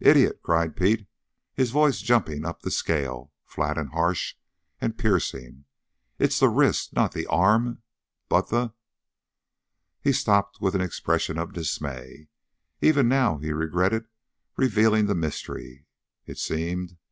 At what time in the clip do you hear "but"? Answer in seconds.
8.28-8.48